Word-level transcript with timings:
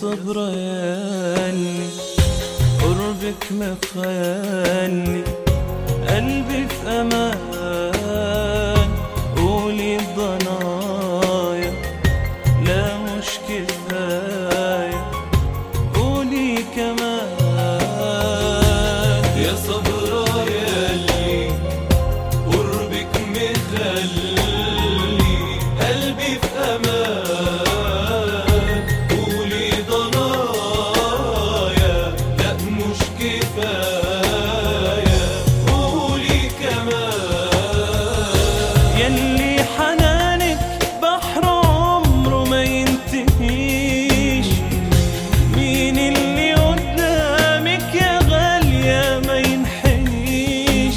صبر 0.00 0.36
يالي 0.36 1.80
قربك 2.82 3.44
مخيالي 3.50 5.24
قلبي 6.08 6.68
في 6.68 6.88
أمان. 6.88 8.88
قولي 9.36 9.96
الضنايا 9.96 11.72
لا 12.66 12.84
مش 12.98 13.28
كفاية. 13.48 15.04
قولي 15.94 16.64
كمان. 16.76 17.28
يا 19.36 19.54
صبرا 19.66 20.44
ياللي 20.50 21.48
قربك 22.46 23.14
مخلي 23.30 24.36
قلبي 25.80 26.32
في 26.42 26.58
أمان. 26.58 27.69
حنانك 39.80 40.58
بحر 41.02 41.44
عمره 41.44 42.44
ما 42.44 42.62
ينتهيش. 42.62 44.46
مين 45.56 45.98
اللي 45.98 46.54
قدامك 46.54 47.94
يا 47.94 48.18
غالية 48.30 49.20
ما 49.26 49.36
ينحنيش؟ 49.38 50.94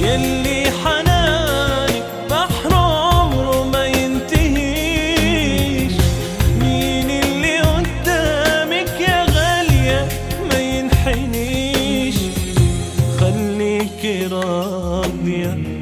يلي 0.00 0.70
حنانك 0.84 2.04
بحر 2.30 2.74
عمره 2.74 3.64
ما 3.64 3.84
ينتهيش. 3.86 5.12
مين 6.60 7.10
اللي 7.10 7.58
قدامك 7.60 9.00
يا 9.00 9.22
غالية 9.36 10.08
ما 10.50 10.58
ينحنيش؟ 10.60 12.16
خليكي 13.20 14.26
راضية. 14.26 15.81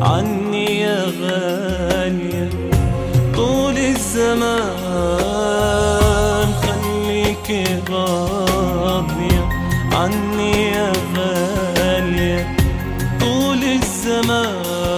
عني 0.00 0.80
يا 0.80 1.04
غالية 1.22 2.48
طول 3.36 3.78
الزمان 3.78 4.70
خليكي 6.62 7.64
راضية 7.90 9.48
عني 9.92 10.52
يا 10.72 10.92
غالية 11.16 12.56
طول 13.20 13.58
الزمان 13.64 14.89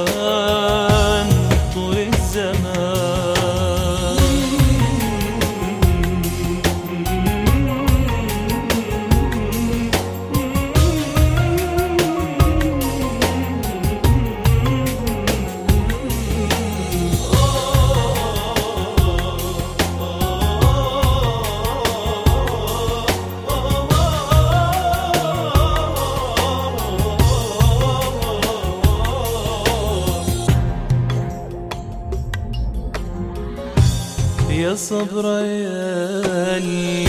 يا 34.52 34.74
صبر 34.74 35.24
يالي 35.44 37.06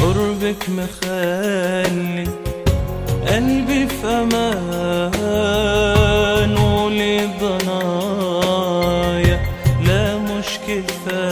قربك 0.00 0.68
مخلي 0.68 2.24
قلبي 3.28 3.86
في 3.88 4.06
أمان 4.06 5.24
ولي 6.58 7.28
ضنايا 7.40 8.66
لا 9.86 10.18
مش 10.18 10.58
كفايه 10.68 11.23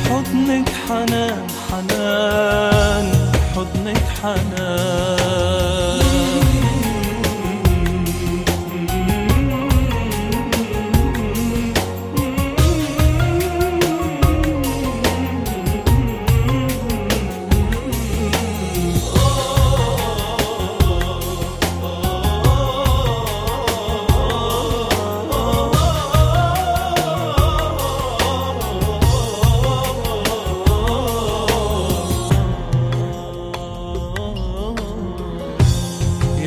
حضنك 0.09 0.69
حنان 0.87 1.47
حنان. 1.69 3.07
حضنك 3.55 4.05
حنان. 4.23 5.18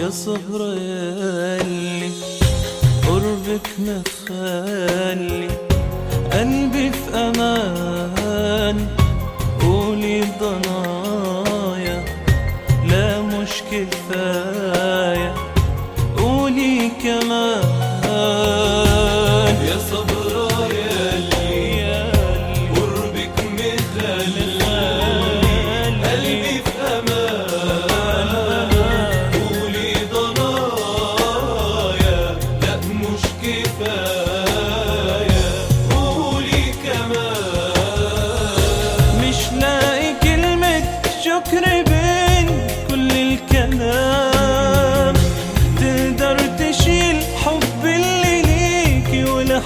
يا 0.02 0.10
صبر 0.10 0.60
يالي 0.78 2.10
قربك 3.06 3.68
مخلي 3.78 5.48
قلبي 6.32 6.90
في 6.92 7.14
أمان 7.14 8.86
قولي 9.60 10.20
ضنايا 10.40 11.01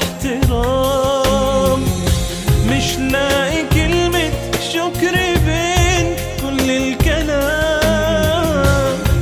احترام. 0.07 1.81
مش 2.71 2.99
لاقي 2.99 3.63
كلمة 3.75 4.31
شكر 4.73 5.15
بين 5.47 6.07
كل 6.43 6.67
الكلام. 6.71 8.17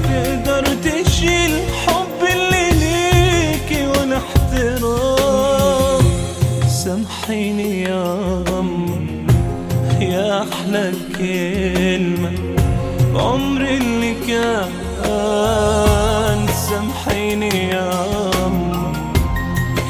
تقدر 0.05 0.65
تشيل 0.85 1.53
حب 1.87 2.21
اللي 2.33 2.67
ليكي 2.71 3.81
وأنا 3.87 4.17
احترام. 4.17 6.05
سامحيني 6.69 7.71
يا 7.83 8.05
غم 8.49 8.73
يا 10.01 10.43
أحلى 10.43 10.93
كلمة 11.19 12.33
عمري 13.15 13.77
اللي 13.77 14.15
كان. 14.29 14.71
سامحيني 16.69 17.55
يا 17.69 17.91
غم 17.91 18.34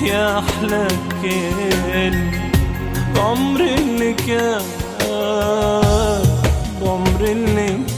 يا 0.04 0.38
أحلى 0.38 0.88
كان 1.22 2.32
عمر 3.16 3.60
اللي 3.60 4.12
كان 4.12 4.62
بعمر 6.82 7.20
اللي 7.20 7.66
كان 7.68 7.93